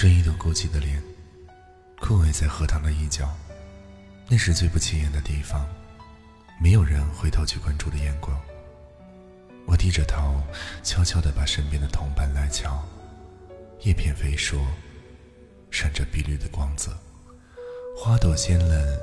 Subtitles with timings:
[0.00, 1.02] 是一朵孤寂的莲，
[2.00, 3.36] 枯萎在荷塘的一角，
[4.28, 5.66] 那是最不起眼的地方，
[6.62, 8.40] 没有人回头去关注的眼光。
[9.66, 10.40] 我低着头，
[10.84, 12.80] 悄悄地把身边的同伴来瞧，
[13.80, 14.64] 叶片飞说，
[15.68, 16.96] 闪着碧绿的光泽，
[17.96, 19.00] 花朵鲜嫩，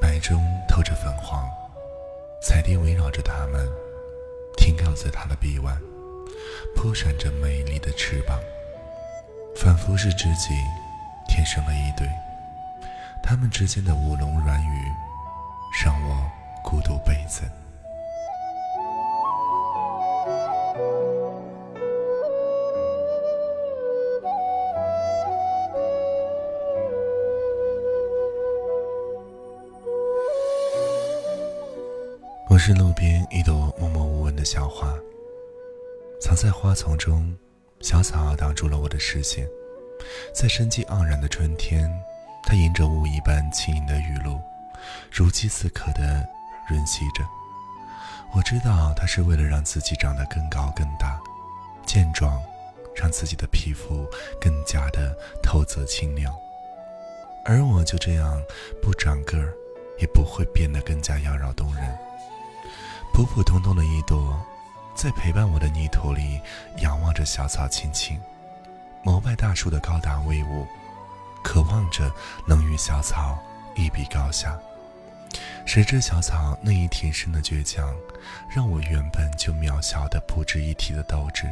[0.00, 1.46] 白中透着粉黄，
[2.40, 3.70] 彩蝶围绕着它们，
[4.56, 5.78] 停靠在它的臂弯，
[6.74, 8.40] 扑闪着美丽的翅膀。
[9.64, 10.50] 仿佛是知己，
[11.26, 12.06] 天生了一对。
[13.22, 14.92] 他们之间的舞龙软语，
[15.82, 16.30] 让我
[16.62, 17.48] 孤独倍增。
[32.50, 34.94] 我是路边一朵默默无闻的小花，
[36.20, 37.34] 藏在花丛中。
[37.80, 39.46] 小草挡住了我的视线，
[40.34, 41.90] 在生机盎然的春天，
[42.42, 44.40] 它迎着雾一般轻盈的雨露，
[45.12, 46.26] 如饥似渴地
[46.68, 47.24] 润吸着。
[48.34, 51.20] 我知道它是为了让自己长得更高更大、
[51.86, 52.42] 健壮，
[52.96, 54.08] 让自己的皮肤
[54.40, 56.34] 更加的透泽清亮。
[57.44, 58.42] 而我就这样
[58.80, 59.52] 不长个儿，
[59.98, 61.98] 也不会变得更加妖娆动人，
[63.12, 64.40] 普普通通的一朵。
[64.94, 66.40] 在陪伴我的泥土里，
[66.78, 68.18] 仰望着小草青青，
[69.02, 70.66] 膜拜大树的高大威武，
[71.42, 72.10] 渴望着
[72.46, 73.38] 能与小草
[73.74, 74.58] 一比高下。
[75.66, 77.94] 谁知小草那一挺身的倔强，
[78.48, 81.50] 让我原本就渺小的不值一提的斗志，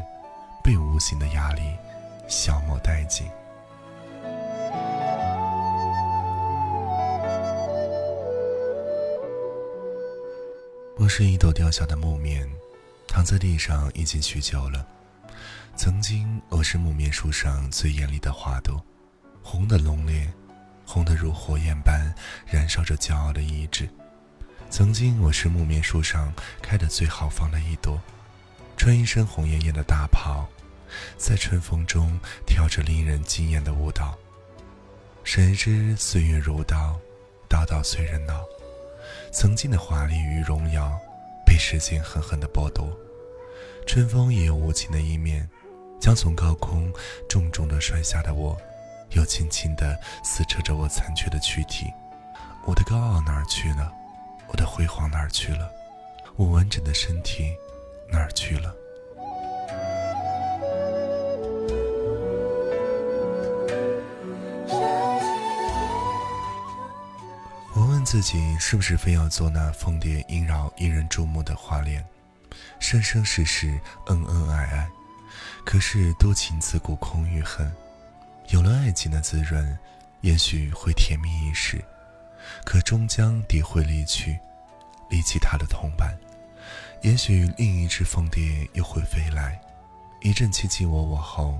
[0.62, 1.76] 被无形的压力
[2.28, 3.26] 消磨殆尽。
[10.96, 12.48] 我是一朵凋小的木棉。
[13.06, 14.86] 躺在地上已经许久了。
[15.76, 18.82] 曾经我是木棉树上最艳丽的花朵，
[19.42, 20.30] 红的浓烈，
[20.84, 22.12] 红得如火焰般
[22.46, 23.88] 燃烧着骄傲的意志。
[24.70, 26.32] 曾经我是木棉树上
[26.62, 28.00] 开得最豪放的一朵，
[28.76, 30.48] 穿一身红艳艳的大袍，
[31.16, 34.16] 在春风中跳着令人惊艳的舞蹈。
[35.24, 36.98] 谁知岁月如刀，
[37.48, 38.42] 刀刀催人老。
[39.32, 40.98] 曾经的华丽与荣耀。
[41.52, 42.88] 被时间狠狠地剥夺，
[43.86, 45.46] 春风也有无情的一面，
[46.00, 46.90] 将从高空
[47.28, 48.56] 重重地摔下的我，
[49.10, 51.92] 又轻轻地撕扯着我残缺的躯体。
[52.64, 53.92] 我的高傲哪儿去了？
[54.48, 55.70] 我的辉煌哪儿去了？
[56.36, 57.54] 我完整的身体
[58.10, 58.74] 哪儿去了？
[68.12, 72.04] 自己是不是非要做那凤蝶萦绕、引人注目的花脸，
[72.78, 74.90] 生生世世恩恩爱爱？
[75.64, 77.72] 可是多情自古空余恨，
[78.48, 79.78] 有了爱情的滋润，
[80.20, 81.82] 也许会甜蜜一时，
[82.66, 84.38] 可终将蝶会离去，
[85.08, 86.14] 离弃他的同伴。
[87.00, 89.58] 也许另一只凤蝶又会飞来，
[90.20, 91.58] 一阵卿卿我我后，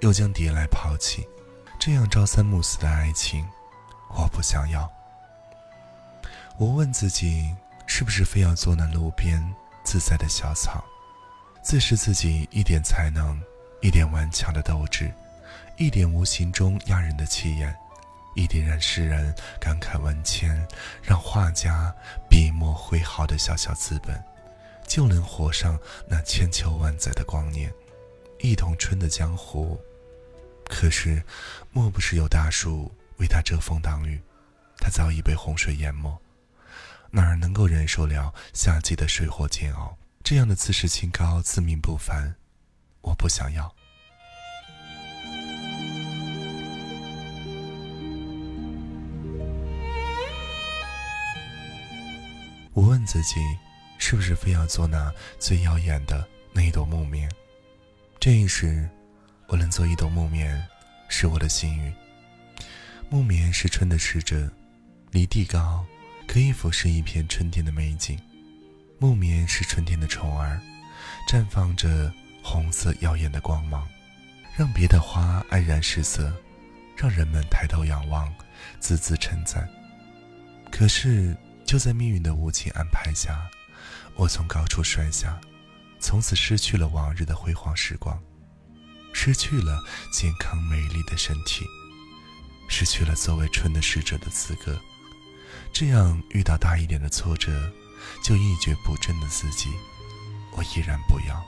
[0.00, 1.26] 又将蝶来抛弃。
[1.76, 3.44] 这样朝三暮四的爱情，
[4.10, 4.88] 我不想要。
[6.58, 7.54] 我问自己，
[7.86, 9.40] 是不是非要做那路边
[9.84, 10.84] 自在的小草，
[11.62, 13.40] 自恃自己一点才能，
[13.80, 15.08] 一点顽强的斗志，
[15.76, 17.72] 一点无形中压人的气焰，
[18.34, 20.66] 一点让世人感慨万千，
[21.00, 21.94] 让画家
[22.28, 24.20] 笔墨挥毫的小小资本，
[24.84, 27.72] 就能活上那千秋万载的光年，
[28.40, 29.80] 一统春的江湖？
[30.64, 31.22] 可是，
[31.70, 34.20] 莫不是有大树为他遮风挡雨，
[34.80, 36.20] 他早已被洪水淹没。
[37.10, 39.96] 哪儿能够忍受了夏季的水火煎熬？
[40.22, 42.34] 这样的自视清高、自命不凡，
[43.00, 43.74] 我不想要。
[52.74, 53.36] 我问自己，
[53.98, 57.28] 是不是非要做那最耀眼的那一朵木棉？
[58.20, 58.88] 这一时，
[59.46, 60.62] 我能做一朵木棉，
[61.08, 61.92] 是我的幸运。
[63.08, 64.48] 木棉是春的使者，
[65.10, 65.84] 离地高。
[66.28, 68.16] 可以俯视一片春天的美景，
[68.98, 70.60] 木棉是春天的宠儿，
[71.26, 73.88] 绽放着红色耀眼的光芒，
[74.54, 76.30] 让别的花黯然失色，
[76.94, 78.32] 让人们抬头仰望，
[78.78, 79.66] 字字称赞。
[80.70, 81.34] 可是
[81.64, 83.48] 就在命运的无情安排下，
[84.14, 85.40] 我从高处摔下，
[85.98, 88.22] 从此失去了往日的辉煌时光，
[89.14, 89.82] 失去了
[90.12, 91.64] 健康美丽的身体，
[92.68, 94.78] 失去了作为春的使者的资格。
[95.80, 97.52] 这样遇到大一点的挫折，
[98.20, 99.68] 就一蹶不振的自己，
[100.56, 101.40] 我依然不要。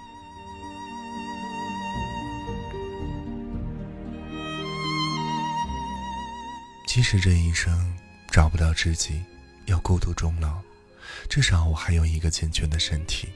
[6.86, 7.92] 即使这一生
[8.30, 9.20] 找不到知己，
[9.66, 10.60] 要孤独终老，
[11.28, 13.28] 至少我还有一个健全的身体，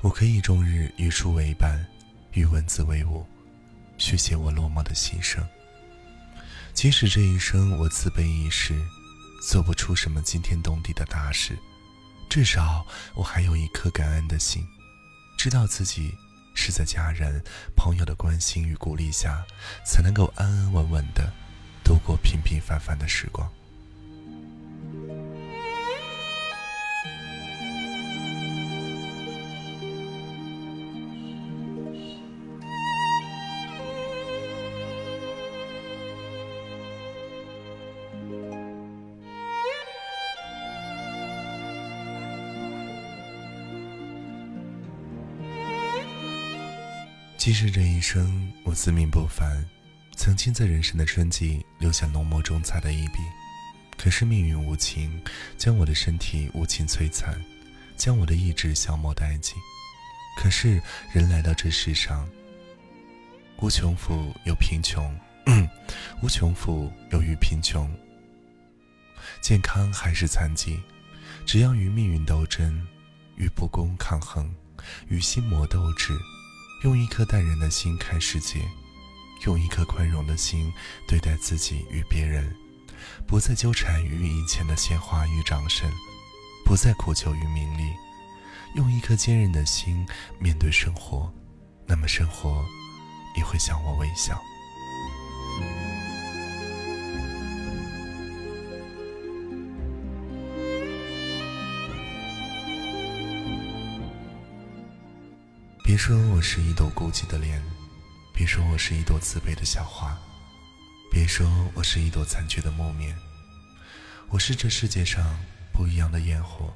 [0.00, 1.86] 我可以终日与书为伴，
[2.32, 3.24] 与文字为伍，
[3.96, 5.46] 续写我落寞的心声。
[6.74, 8.74] 即使这一生我自卑一世，
[9.48, 11.56] 做不出什么惊天动地的大事，
[12.28, 12.84] 至少
[13.14, 14.66] 我还有一颗感恩的心，
[15.38, 16.12] 知道自己
[16.52, 17.40] 是在家人、
[17.76, 19.46] 朋友的关心与鼓励下，
[19.84, 21.32] 才能够安安稳稳的。
[21.84, 23.48] 度过平平凡凡的时光。
[47.46, 49.64] 即使这一生我自命不凡。
[50.16, 53.20] 曾经在人生的春季留下浓墨重彩的一笔，
[53.96, 55.22] 可是命运无情，
[55.56, 57.40] 将我的身体无情摧残，
[57.96, 59.54] 将我的意志消磨殆尽。
[60.36, 60.82] 可是
[61.12, 62.28] 人来到这世上，
[63.58, 65.16] 无穷富有贫穷，
[66.24, 67.88] 无穷富有与贫穷，
[69.40, 70.80] 健康还是残疾，
[71.46, 72.84] 只要与命运斗争，
[73.36, 74.52] 与不公抗衡，
[75.06, 76.12] 与心魔斗志，
[76.82, 78.60] 用一颗淡然的心看世界。
[79.44, 80.72] 用一颗宽容的心
[81.06, 82.56] 对待自己与别人，
[83.26, 85.88] 不再纠缠于以前的鲜花与掌声，
[86.64, 87.92] 不再苦求于名利，
[88.74, 90.06] 用一颗坚韧的心
[90.38, 91.30] 面对生活，
[91.86, 92.64] 那么生活
[93.36, 94.42] 也会向我微笑。
[105.96, 107.58] 别说我是一朵孤寂的莲。
[108.34, 110.14] 别说我是一朵自卑的小花，
[111.10, 113.16] 别说我是一朵残缺的木棉，
[114.28, 115.24] 我是这世界上
[115.72, 116.70] 不一样的烟火，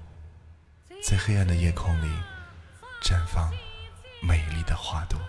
[1.04, 2.10] 在黑暗的夜空里
[3.02, 3.52] 绽放
[4.22, 5.20] 美丽的花朵。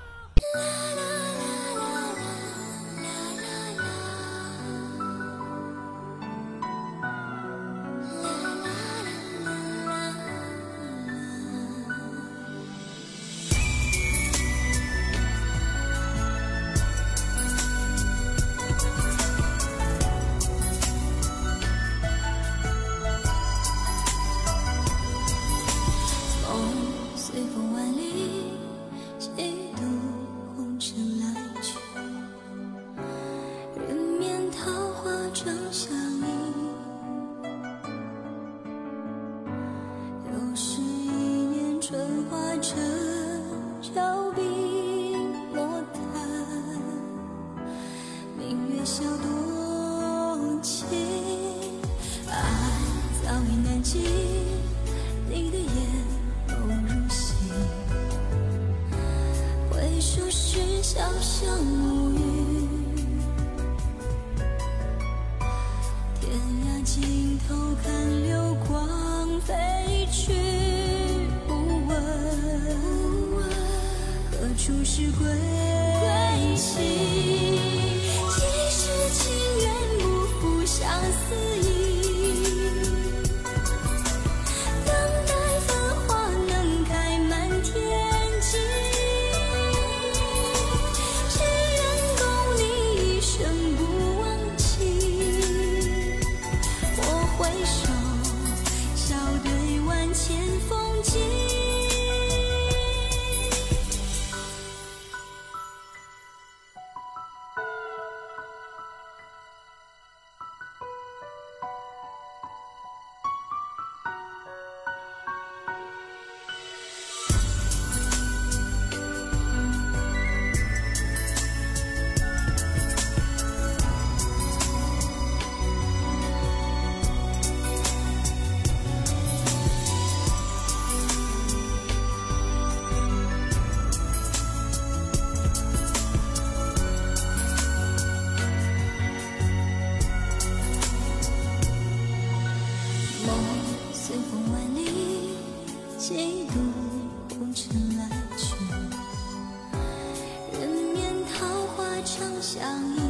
[152.61, 153.01] 相依，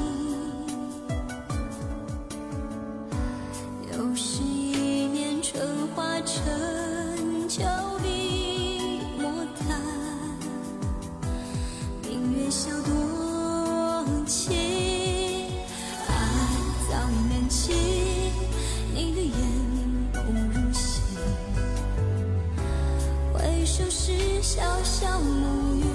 [3.91, 5.61] 又是一年春
[5.93, 7.61] 花成秋
[8.01, 9.29] 碧，莫
[9.59, 9.77] 叹
[12.01, 14.55] 明月笑多情，
[16.07, 16.13] 爱
[16.89, 17.73] 早已难寄，
[18.95, 19.35] 你的眼
[20.13, 20.15] 眸
[20.53, 21.03] 如星，
[23.33, 25.90] 回首时潇潇暮雨。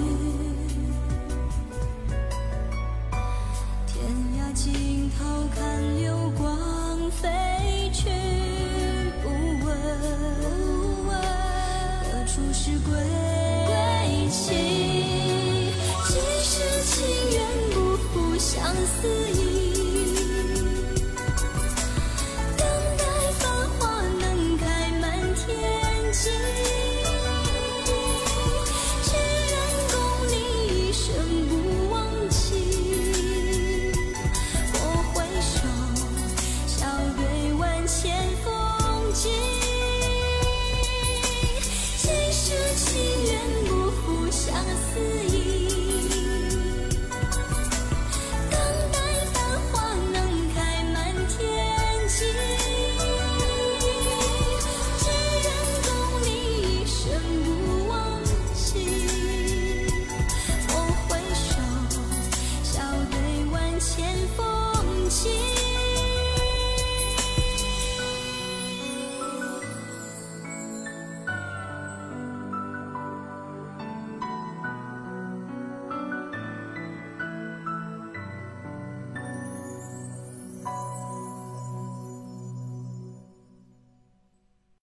[12.67, 13.26] 是归。